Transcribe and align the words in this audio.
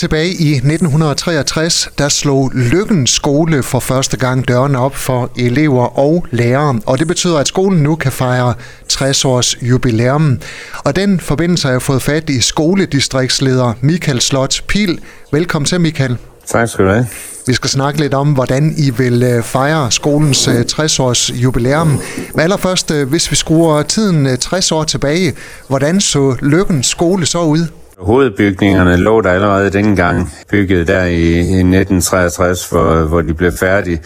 Tilbage 0.00 0.28
i 0.28 0.52
1963, 0.54 1.90
der 1.98 2.08
slog 2.08 2.50
Lykken 2.54 3.06
skole 3.06 3.62
for 3.62 3.80
første 3.80 4.16
gang 4.16 4.48
dørene 4.48 4.78
op 4.78 4.96
for 4.96 5.30
elever 5.36 5.98
og 5.98 6.26
lærere, 6.30 6.80
og 6.86 6.98
det 6.98 7.06
betyder, 7.06 7.38
at 7.38 7.48
skolen 7.48 7.82
nu 7.82 7.96
kan 7.96 8.12
fejre 8.12 8.54
60 8.88 9.24
års 9.24 9.62
jubilæum. 9.62 10.38
Og 10.84 10.96
den 10.96 11.20
forbindelse 11.20 11.66
har 11.66 11.72
jeg 11.72 11.82
fået 11.82 12.02
fat 12.02 12.30
i 12.30 12.40
skoledistriktsleder 12.40 13.72
Michael 13.80 14.20
Slot 14.20 14.62
Pil. 14.68 15.00
Velkommen 15.32 15.66
til, 15.66 15.80
Michael. 15.80 16.16
Tak 16.46 16.68
skal 16.68 16.84
du 16.84 16.90
have. 16.90 17.06
Vi 17.46 17.54
skal 17.54 17.70
snakke 17.70 18.00
lidt 18.00 18.14
om, 18.14 18.32
hvordan 18.32 18.74
I 18.76 18.90
vil 18.90 19.22
øh, 19.22 19.42
fejre 19.42 19.90
skolens 19.90 20.48
60-års 20.48 21.30
øh, 21.30 21.42
jubilæum. 21.42 21.88
Men 22.34 22.40
allerførst, 22.40 22.90
øh, 22.90 23.08
hvis 23.08 23.30
vi 23.30 23.36
skruer 23.36 23.82
tiden 23.82 24.38
60 24.38 24.72
år 24.72 24.84
tilbage, 24.84 25.34
hvordan 25.68 26.00
så 26.00 26.36
Lykkens 26.42 26.86
skole 26.86 27.26
så 27.26 27.42
ud? 27.42 27.66
Hovedbygningerne 28.00 28.96
lå 28.96 29.20
der 29.20 29.30
allerede 29.30 29.70
dengang, 29.70 30.32
bygget 30.50 30.88
der 30.88 31.04
i, 31.04 31.22
i 31.32 31.38
1963, 31.38 32.70
hvor, 32.70 32.94
hvor 32.94 33.20
de 33.20 33.34
blev 33.34 33.52
færdige. 33.52 34.00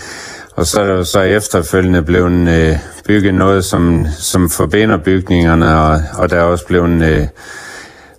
Og 0.56 0.66
så 0.66 0.80
er 0.80 0.86
der 0.86 1.02
så 1.02 1.20
efterfølgende 1.20 2.02
blevet 2.02 2.48
øh, 2.48 2.76
bygget 3.06 3.34
noget, 3.34 3.64
som, 3.64 4.06
som 4.18 4.50
forbinder 4.50 4.96
bygningerne, 4.96 5.78
og, 5.78 6.02
og 6.18 6.30
der 6.30 6.36
er 6.36 6.42
også 6.42 6.66
blevet 6.66 7.02
øh, 7.02 7.26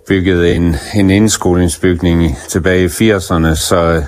bygget 0.08 0.56
en, 0.56 0.76
en 0.94 1.10
indskolingsbygning 1.10 2.38
tilbage 2.48 2.84
i 2.84 3.12
80'erne, 3.12 3.54
så 3.54 3.76
øh, 3.76 4.02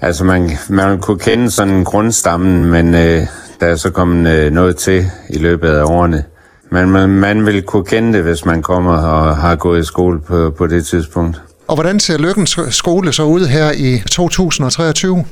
altså 0.00 0.24
man, 0.24 0.50
man 0.68 1.00
kunne 1.00 1.18
kende 1.18 1.50
sådan 1.50 1.84
grundstammen, 1.84 2.64
men 2.64 2.94
øh, 2.94 3.26
der 3.60 3.66
er 3.66 3.76
så 3.76 3.90
kommet 3.90 4.30
øh, 4.30 4.52
noget 4.52 4.76
til 4.76 5.06
i 5.30 5.38
løbet 5.38 5.68
af 5.68 5.84
årene. 5.84 6.24
Men 6.70 6.90
man, 6.90 7.08
man 7.08 7.46
vil 7.46 7.62
kunne 7.62 7.84
kende 7.84 8.12
det, 8.12 8.22
hvis 8.22 8.44
man 8.44 8.62
kommer 8.62 8.98
og 8.98 9.36
har 9.36 9.56
gået 9.56 9.80
i 9.80 9.84
skole 9.84 10.20
på, 10.20 10.50
på 10.58 10.66
det 10.66 10.86
tidspunkt. 10.86 11.42
Og 11.68 11.74
hvordan 11.74 12.00
ser 12.00 12.18
Lykkens 12.18 12.58
skole 12.70 13.12
så 13.12 13.22
ud 13.22 13.46
her 13.46 13.72
i 13.72 14.02
2023? 14.10 15.24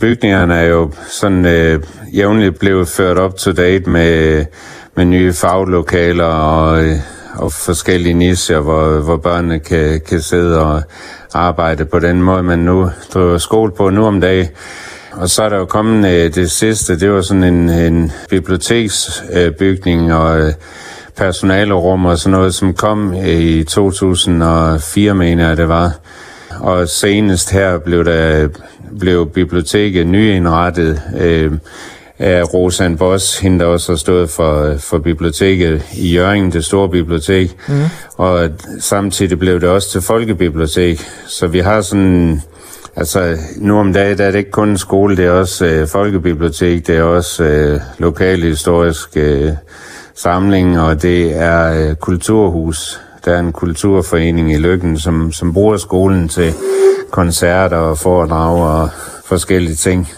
Bygningerne 0.00 0.54
er 0.54 0.64
jo 0.64 0.92
sådan 1.08 1.46
øh, 1.46 1.82
jævnligt 2.14 2.58
blevet 2.58 2.88
ført 2.88 3.18
op 3.18 3.36
to 3.36 3.52
date 3.52 3.90
med, 3.90 4.44
med 4.96 5.04
nye 5.04 5.32
faglokaler 5.32 6.24
og, 6.24 6.84
øh, 6.84 6.96
og 7.34 7.52
forskellige 7.52 8.14
nischer, 8.14 8.60
hvor, 8.60 9.00
hvor 9.00 9.16
børnene 9.16 9.58
kan, 9.58 10.00
kan 10.08 10.20
sidde 10.20 10.64
og 10.64 10.82
arbejde 11.34 11.84
på 11.84 11.98
den 11.98 12.22
måde, 12.22 12.42
man 12.42 12.58
nu 12.58 12.90
driver 13.14 13.38
skole 13.38 13.72
på 13.72 13.90
nu 13.90 14.06
om 14.06 14.20
dagen. 14.20 14.48
Og 15.12 15.30
så 15.30 15.42
er 15.42 15.48
der 15.48 15.56
jo 15.56 15.64
kommet 15.64 16.10
øh, 16.10 16.34
det 16.34 16.50
sidste, 16.50 17.00
det 17.00 17.10
var 17.10 17.20
sådan 17.20 17.44
en, 17.44 17.68
en 17.68 18.12
biblioteksbygning 18.30 20.10
øh, 20.10 20.20
og 20.20 20.40
øh, 20.40 20.52
personalerum 21.16 22.04
og 22.04 22.18
sådan 22.18 22.38
noget, 22.38 22.54
som 22.54 22.74
kom 22.74 23.14
i 23.26 23.64
2004, 23.64 25.14
mener 25.14 25.48
jeg 25.48 25.56
det 25.56 25.68
var. 25.68 25.92
Og 26.60 26.88
senest 26.88 27.50
her 27.50 27.78
blev 27.78 28.04
der 28.04 28.48
blev 28.98 29.30
biblioteket 29.30 30.06
nyindrettet 30.06 31.02
øh, 31.18 31.52
af 32.18 32.54
Rosan 32.54 32.96
Boss, 32.96 33.38
hende 33.38 33.58
der 33.58 33.64
også 33.64 33.92
har 33.92 33.96
stået 33.96 34.30
for, 34.30 34.74
for 34.78 34.98
biblioteket 34.98 35.82
i 35.94 36.14
Jørgen, 36.14 36.52
det 36.52 36.64
store 36.64 36.88
bibliotek. 36.88 37.56
Mm. 37.68 37.74
Og 38.16 38.50
samtidig 38.80 39.38
blev 39.38 39.60
det 39.60 39.68
også 39.68 39.90
til 39.90 40.00
folkebibliotek. 40.00 41.00
Så 41.26 41.46
vi 41.46 41.58
har 41.58 41.80
sådan 41.80 42.42
Altså, 42.96 43.36
nu 43.56 43.78
om 43.78 43.92
dagen 43.92 44.18
der 44.18 44.24
er 44.24 44.30
det 44.30 44.38
ikke 44.38 44.50
kun 44.50 44.68
en 44.68 44.78
skole, 44.78 45.16
det 45.16 45.24
er 45.24 45.30
også 45.30 45.66
øh, 45.66 45.88
folkebibliotek, 45.88 46.86
det 46.86 46.96
er 46.96 47.02
også 47.02 47.44
øh, 47.44 47.80
lokalhistorisk 47.98 49.16
øh, 49.16 49.52
samling, 50.14 50.80
og 50.80 51.02
det 51.02 51.36
er 51.36 51.88
øh, 51.88 51.94
kulturhus. 51.94 53.00
Der 53.24 53.34
er 53.34 53.38
en 53.38 53.52
kulturforening 53.52 54.52
i 54.52 54.56
Lykken, 54.56 54.98
som, 54.98 55.32
som 55.32 55.52
bruger 55.52 55.76
skolen 55.76 56.28
til 56.28 56.54
koncerter 57.10 57.76
og 57.76 57.98
foredrag 57.98 58.82
og 58.82 58.90
forskellige 59.24 59.74
ting. 59.76 60.08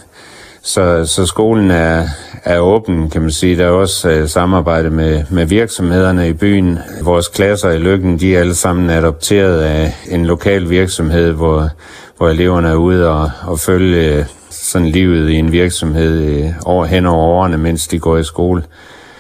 Så, 0.63 1.07
så 1.07 1.27
skolen 1.27 1.71
er, 1.71 2.09
er 2.45 2.59
åben, 2.59 3.11
kan 3.11 3.23
man 3.23 3.31
sige. 3.31 3.57
Der 3.57 3.67
er 3.67 3.71
også 3.71 4.11
øh, 4.11 4.29
samarbejde 4.29 4.91
med, 4.91 5.25
med 5.31 5.47
virksomhederne 5.47 6.29
i 6.29 6.33
byen. 6.33 6.79
Vores 7.03 7.29
klasser 7.29 7.71
i 7.71 7.79
Lykken, 7.79 8.21
de 8.21 8.37
er 8.37 8.41
alle 8.41 8.55
sammen 8.55 8.91
adopteret 8.91 9.61
af 9.61 9.95
en 10.09 10.27
lokal 10.27 10.71
virksomhed, 10.71 11.33
hvor, 11.33 11.69
hvor 12.17 12.29
eleverne 12.29 12.69
er 12.69 12.75
ude 12.75 13.09
og, 13.09 13.31
og 13.47 13.61
følge 13.61 14.15
øh, 14.15 14.25
sådan 14.51 14.89
livet 14.89 15.31
i 15.31 15.35
en 15.35 15.53
virksomhed 15.53 16.19
øh, 16.21 16.51
over, 16.65 16.85
hen 16.85 17.07
over 17.07 17.27
årene, 17.27 17.59
mens 17.59 17.89
de 17.89 17.99
går 17.99 18.17
i 18.17 18.25
skole. 18.25 18.63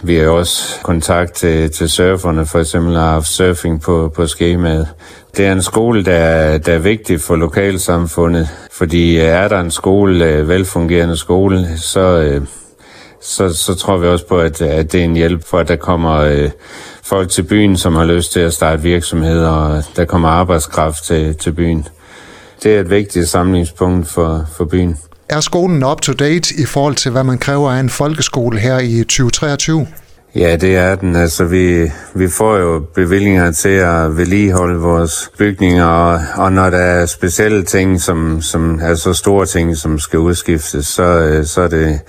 Vi 0.02 0.16
har 0.16 0.28
også 0.28 0.80
kontakt 0.82 1.32
til, 1.32 1.70
til 1.70 1.90
surferne, 1.90 2.46
for 2.46 2.58
eksempel 2.58 2.94
har 2.94 3.10
haft 3.10 3.28
surfing 3.28 3.82
på, 3.82 4.12
på 4.16 4.26
skemaet. 4.26 4.88
Det 5.36 5.46
er 5.46 5.52
en 5.52 5.62
skole, 5.62 6.04
der, 6.04 6.58
der 6.58 6.72
er 6.72 6.78
vigtig 6.78 7.20
for 7.20 7.36
lokalsamfundet, 7.36 8.48
fordi 8.72 9.16
er 9.16 9.48
der 9.48 9.60
en 9.60 9.70
skole, 9.70 10.24
øh, 10.24 10.48
velfungerende 10.48 11.16
skole, 11.16 11.68
så, 11.78 12.00
øh, 12.00 12.42
så, 13.22 13.54
så 13.54 13.74
tror 13.74 13.96
vi 13.96 14.06
også 14.06 14.26
på, 14.26 14.38
at, 14.38 14.62
at 14.62 14.92
det 14.92 15.00
er 15.00 15.04
en 15.04 15.16
hjælp 15.16 15.44
for, 15.46 15.58
at 15.58 15.68
der 15.68 15.76
kommer 15.76 16.48
folk 17.02 17.30
til 17.30 17.42
byen, 17.42 17.76
som 17.76 17.94
har 17.94 18.04
lyst 18.04 18.32
til 18.32 18.40
at 18.40 18.52
starte 18.52 18.82
virksomheder, 18.82 19.48
og 19.48 19.82
der 19.96 20.04
kommer 20.04 20.28
arbejdskraft 20.28 21.04
til, 21.04 21.34
til 21.34 21.52
byen 21.52 21.86
det 22.62 22.76
er 22.76 22.80
et 22.80 22.90
vigtigt 22.90 23.28
samlingspunkt 23.28 24.08
for, 24.08 24.46
for 24.56 24.64
byen. 24.64 24.96
Er 25.28 25.40
skolen 25.40 25.84
up 25.84 26.00
to 26.00 26.12
date 26.12 26.54
i 26.58 26.64
forhold 26.64 26.94
til, 26.94 27.10
hvad 27.10 27.24
man 27.24 27.38
kræver 27.38 27.70
af 27.70 27.80
en 27.80 27.90
folkeskole 27.90 28.58
her 28.58 28.78
i 28.78 28.98
2023? 28.98 29.86
Ja, 30.34 30.56
det 30.56 30.76
er 30.76 30.94
den. 30.94 31.16
Altså, 31.16 31.44
vi, 31.44 31.90
vi 32.14 32.28
får 32.28 32.56
jo 32.56 32.84
bevillinger 32.94 33.52
til 33.52 33.68
at 33.68 34.16
vedligeholde 34.16 34.80
vores 34.80 35.30
bygninger, 35.38 35.84
og, 35.84 36.20
og 36.36 36.52
når 36.52 36.70
der 36.70 36.78
er 36.78 37.06
specielle 37.06 37.64
ting, 37.64 38.00
som, 38.00 38.42
som 38.42 38.80
er 38.82 38.94
så 38.94 39.12
store 39.12 39.46
ting, 39.46 39.76
som 39.76 39.98
skal 39.98 40.18
udskiftes, 40.18 40.86
så, 40.86 41.40
så 41.44 41.60
er 41.60 41.68
det 41.68 42.00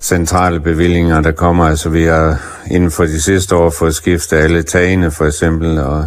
centrale 0.00 0.60
bevillinger, 0.60 1.20
der 1.20 1.32
kommer. 1.32 1.64
Altså, 1.64 1.88
vi 1.88 2.04
har 2.04 2.40
inden 2.70 2.90
for 2.90 3.04
de 3.04 3.22
sidste 3.22 3.56
år 3.56 3.70
fået 3.78 3.94
skiftet 3.94 4.36
alle 4.36 4.62
tagene, 4.62 5.10
for 5.10 5.24
eksempel, 5.24 5.78
og 5.78 6.04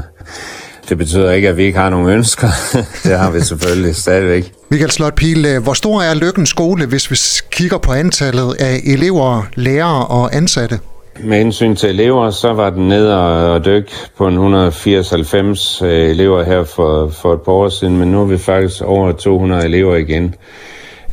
det 0.89 0.97
betyder 0.97 1.31
ikke, 1.31 1.49
at 1.49 1.57
vi 1.57 1.63
ikke 1.63 1.79
har 1.79 1.89
nogen 1.89 2.09
ønsker. 2.09 2.47
det 3.03 3.17
har 3.17 3.31
vi 3.31 3.41
selvfølgelig 3.41 3.95
stadigvæk. 3.95 4.53
Michael 4.69 4.91
Slot 4.91 5.15
Pil, 5.15 5.45
øh, 5.45 5.63
hvor 5.63 5.73
stor 5.73 6.01
er 6.01 6.13
Lykkens 6.13 6.49
skole, 6.49 6.85
hvis 6.85 7.11
vi 7.11 7.17
kigger 7.51 7.77
på 7.77 7.93
antallet 7.93 8.55
af 8.59 8.81
elever, 8.85 9.43
lærere 9.55 10.07
og 10.07 10.35
ansatte? 10.35 10.79
Med 11.23 11.37
hensyn 11.37 11.75
til 11.75 11.89
elever, 11.89 12.31
så 12.31 12.53
var 12.53 12.69
den 12.69 12.87
ned 12.87 13.07
og 13.07 13.65
dyk 13.65 13.91
på 14.17 14.27
en 14.27 14.67
180-90 14.67 15.85
øh, 15.85 16.09
elever 16.09 16.43
her 16.43 16.63
for, 16.63 17.09
for 17.09 17.33
et 17.33 17.41
par 17.41 17.51
år 17.51 17.69
siden, 17.69 17.97
men 17.97 18.11
nu 18.11 18.21
er 18.21 18.25
vi 18.25 18.37
faktisk 18.37 18.81
over 18.81 19.11
200 19.11 19.65
elever 19.65 19.95
igen. 19.95 20.35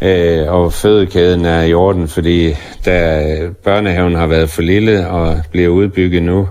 Øh, 0.03 0.53
og 0.53 0.73
fødekæden 0.73 1.45
er 1.45 1.63
i 1.63 1.75
orden, 1.75 2.09
fordi 2.09 2.57
da 2.85 3.25
børnehaven 3.65 4.15
har 4.15 4.27
været 4.27 4.51
for 4.51 4.63
lille 4.63 5.09
og 5.09 5.41
bliver 5.51 5.69
udbygget 5.69 6.23
nu, 6.23 6.49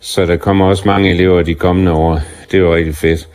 så 0.00 0.26
der 0.26 0.36
kommer 0.36 0.66
også 0.66 0.82
mange 0.86 1.10
elever 1.10 1.42
de 1.42 1.54
kommende 1.54 1.92
år 1.92 2.20
det 2.52 2.64
var 2.64 2.74
rigtig 2.74 2.96
fedt. 2.96 3.28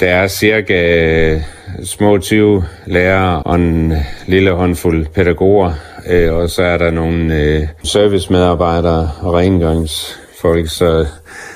Der 0.00 0.06
er 0.06 0.28
cirka 0.28 1.04
øh, 1.34 1.40
små 1.84 2.18
20 2.18 2.64
lærere 2.86 3.42
og 3.42 3.54
en 3.54 3.92
lille 4.26 4.50
håndfuld 4.50 5.06
pædagoger, 5.06 5.72
øh, 6.06 6.34
og 6.34 6.50
så 6.50 6.62
er 6.62 6.78
der 6.78 6.90
nogle 6.90 7.34
øh, 7.34 7.62
servicemedarbejdere 7.84 9.10
og 9.20 9.34
rengøringsfolk, 9.34 10.70
så, 10.70 11.06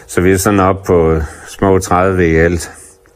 så 0.06 0.20
vi 0.20 0.32
er 0.32 0.36
sådan 0.36 0.60
op 0.60 0.82
på 0.86 1.20
små 1.48 1.78
30 1.78 2.30
i 2.32 2.34
alt. 2.34 2.70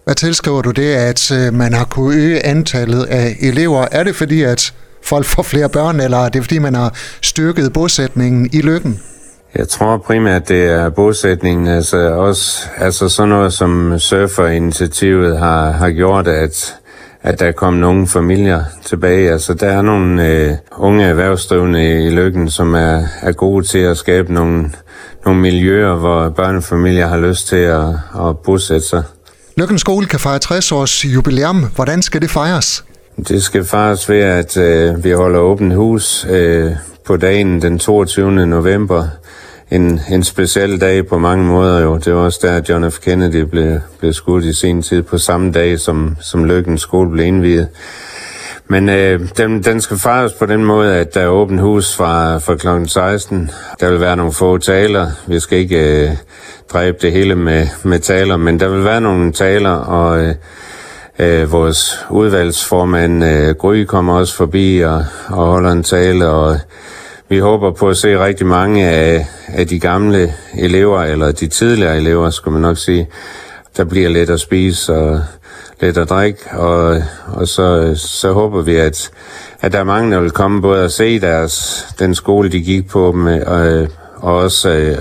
Hvad 0.04 0.14
tilskriver 0.14 0.62
du 0.62 0.70
det, 0.70 0.94
at 0.94 1.32
øh, 1.32 1.54
man 1.54 1.74
har 1.74 1.84
kunnet 1.84 2.16
øge 2.16 2.46
antallet 2.46 3.04
af 3.04 3.36
elever? 3.40 3.86
Er 3.92 4.04
det 4.04 4.16
fordi, 4.16 4.42
at 4.42 4.74
folk 5.02 5.26
får 5.26 5.42
flere 5.42 5.68
børn, 5.68 6.00
eller 6.00 6.18
er 6.18 6.28
det 6.28 6.42
fordi, 6.42 6.58
man 6.58 6.74
har 6.74 6.94
styrket 7.22 7.72
bosætningen 7.72 8.48
i 8.52 8.60
Lykken? 8.60 9.00
Jeg 9.56 9.68
tror 9.68 9.96
primært, 9.96 10.48
det 10.48 10.64
er 10.64 10.88
bosætningen. 10.88 11.66
Altså 11.66 11.98
også 11.98 12.68
altså 12.76 13.08
sådan 13.08 13.28
noget 13.28 13.52
som 13.52 13.98
surferinitiativet 13.98 15.38
har, 15.38 15.70
har 15.70 15.90
gjort, 15.90 16.28
at, 16.28 16.76
at 17.22 17.40
der 17.40 17.52
kom 17.52 17.74
nogle 17.74 18.06
familier 18.06 18.64
tilbage. 18.84 19.30
Altså 19.30 19.54
der 19.54 19.68
er 19.68 19.82
nogle 19.82 20.28
øh, 20.28 20.52
unge 20.76 21.04
erhvervsdrivende 21.04 22.06
i 22.06 22.10
Lykken, 22.10 22.50
som 22.50 22.74
er, 22.74 23.02
er 23.22 23.32
gode 23.32 23.66
til 23.66 23.78
at 23.78 23.96
skabe 23.96 24.32
nogle, 24.32 24.70
nogle 25.24 25.40
miljøer, 25.40 25.94
hvor 25.94 26.28
børnefamilier 26.28 27.06
har 27.06 27.18
lyst 27.18 27.46
til 27.48 27.56
at, 27.56 27.88
at 28.28 28.38
bosætte 28.38 28.86
sig. 28.86 29.02
Lykken 29.56 29.78
Skole 29.78 30.06
kan 30.06 30.20
fejre 30.20 30.38
60 30.38 30.72
års 30.72 31.04
jubilæum. 31.04 31.64
Hvordan 31.74 32.02
skal 32.02 32.22
det 32.22 32.30
fejres? 32.30 32.84
Det 33.28 33.42
skal 33.42 33.64
fejres 33.64 34.08
ved, 34.08 34.20
at 34.20 34.56
øh, 34.56 35.04
vi 35.04 35.10
holder 35.10 35.40
åbent 35.40 35.74
hus 35.74 36.26
øh, 36.30 36.72
på 37.04 37.16
dagen 37.16 37.62
den 37.62 37.78
22. 37.78 38.46
november 38.46 39.08
en, 39.70 40.00
en 40.10 40.24
speciel 40.24 40.80
dag 40.80 41.06
på 41.06 41.18
mange 41.18 41.44
måder 41.44 41.80
jo. 41.80 41.98
Det 41.98 42.14
var 42.14 42.20
også 42.20 42.38
der, 42.42 42.56
at 42.56 42.68
John 42.68 42.90
F. 42.90 42.98
Kennedy 42.98 43.40
blev, 43.40 43.80
blev 43.98 44.12
skudt 44.12 44.44
i 44.44 44.52
sin 44.52 44.82
tid 44.82 45.02
på 45.02 45.18
samme 45.18 45.52
dag, 45.52 45.80
som, 45.80 46.16
som 46.20 46.44
Lykkens 46.44 46.80
skole 46.80 47.10
blev 47.10 47.26
indviet. 47.26 47.68
Men 48.68 48.88
øh, 48.88 49.20
den, 49.36 49.62
den 49.62 49.80
skal 49.80 49.98
fejres 49.98 50.32
på 50.32 50.46
den 50.46 50.64
måde, 50.64 50.96
at 50.96 51.14
der 51.14 51.20
er 51.20 51.28
åbent 51.28 51.60
hus 51.60 51.96
fra, 51.96 52.38
fra 52.38 52.54
kl. 52.54 52.88
16. 52.88 53.50
Der 53.80 53.90
vil 53.90 54.00
være 54.00 54.16
nogle 54.16 54.32
få 54.32 54.58
taler. 54.58 55.10
Vi 55.26 55.40
skal 55.40 55.58
ikke 55.58 56.02
øh, 56.02 56.10
dræbe 56.72 56.98
det 57.02 57.12
hele 57.12 57.34
med, 57.34 57.66
med 57.82 57.98
taler, 57.98 58.36
men 58.36 58.60
der 58.60 58.68
vil 58.68 58.84
være 58.84 59.00
nogle 59.00 59.32
taler, 59.32 59.70
og 59.70 60.24
øh, 60.24 60.34
Øh, 61.18 61.52
vores 61.52 61.98
udvalgsformand 62.10 63.24
øh, 63.24 63.54
Gry 63.54 63.84
kommer 63.84 64.14
også 64.18 64.36
forbi 64.36 64.80
og, 64.80 65.04
og 65.28 65.46
holder 65.46 65.72
en 65.72 65.82
tale, 65.82 66.28
og 66.28 66.58
vi 67.28 67.38
håber 67.38 67.70
på 67.70 67.88
at 67.88 67.96
se 67.96 68.24
rigtig 68.24 68.46
mange 68.46 68.88
af, 68.88 69.26
af 69.48 69.66
de 69.66 69.80
gamle 69.80 70.34
elever, 70.58 71.02
eller 71.02 71.32
de 71.32 71.46
tidligere 71.46 71.96
elever, 71.96 72.30
skulle 72.30 72.52
man 72.52 72.62
nok 72.62 72.78
sige, 72.78 73.08
der 73.76 73.84
bliver 73.84 74.08
let 74.08 74.30
at 74.30 74.40
spise 74.40 74.94
og 74.94 75.20
lidt 75.80 75.98
at 75.98 76.08
drikke, 76.08 76.50
og, 76.52 77.02
og 77.26 77.48
så, 77.48 77.94
så 77.96 78.32
håber 78.32 78.62
vi, 78.62 78.76
at, 78.76 79.10
at 79.60 79.72
der 79.72 79.78
er 79.78 79.84
mange, 79.84 80.12
der 80.12 80.20
vil 80.20 80.30
komme 80.30 80.62
både 80.62 80.84
at 80.84 80.92
se 80.92 81.20
deres, 81.20 81.86
den 81.98 82.14
skole, 82.14 82.48
de 82.48 82.62
gik 82.62 82.88
på, 82.88 83.12
med, 83.12 83.42
og, 83.42 83.88
og 84.16 84.36
også 84.36 84.70
øh, 84.70 84.98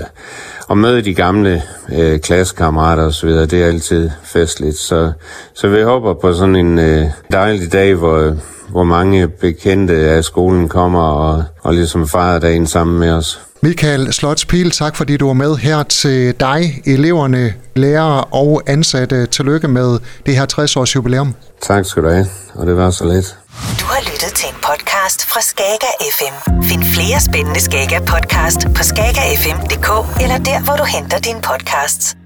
at 0.70 0.78
møde 0.78 1.02
de 1.02 1.14
gamle 1.14 1.62
øh, 1.92 2.20
klassekammerater 2.20 3.06
osv., 3.06 3.28
det 3.28 3.52
er 3.52 3.66
altid 3.66 4.10
festligt. 4.24 4.76
Så, 4.76 5.12
så 5.54 5.68
vi 5.68 5.82
håber 5.82 6.14
på 6.14 6.32
sådan 6.32 6.56
en 6.56 6.78
øh, 6.78 7.06
dejlig 7.32 7.72
dag, 7.72 7.94
hvor, 7.94 8.36
hvor 8.70 8.84
mange 8.84 9.28
bekendte 9.28 9.94
af 9.94 10.24
skolen 10.24 10.68
kommer 10.68 11.02
og, 11.02 11.44
og 11.62 11.74
ligesom 11.74 12.08
fejrer 12.08 12.38
dagen 12.38 12.66
sammen 12.66 12.98
med 12.98 13.10
os. 13.10 13.40
Michael 13.62 14.12
Slotspil, 14.12 14.70
tak 14.70 14.96
fordi 14.96 15.16
du 15.16 15.26
var 15.26 15.32
med 15.32 15.56
her 15.56 15.82
til 15.82 16.34
dig, 16.40 16.82
eleverne, 16.86 17.54
lærere 17.76 18.24
og 18.24 18.62
ansatte. 18.66 19.26
Tillykke 19.26 19.68
med 19.68 19.98
det 20.26 20.36
her 20.36 20.46
60-års 20.52 20.96
jubilæum. 20.96 21.34
Tak 21.62 21.84
skal 21.84 22.02
du 22.02 22.08
have, 22.08 22.26
og 22.54 22.66
det 22.66 22.76
var 22.76 22.90
så 22.90 23.04
lidt. 23.04 23.36
Du 23.80 23.84
har 23.84 24.00
lyttet 24.00 24.32
til 24.34 24.48
en 24.48 24.56
podcast 24.62 25.26
fra 25.26 25.40
Skager 25.40 25.94
FM. 26.18 26.64
Flere 26.94 27.20
spændende 27.20 27.60
Skager 27.60 28.00
podcast 28.00 28.60
på 28.76 28.82
skagerfm.dk 28.82 29.88
eller 30.22 30.38
der, 30.38 30.64
hvor 30.64 30.76
du 30.76 30.84
henter 30.84 31.18
dine 31.18 31.40
podcasts. 31.42 32.16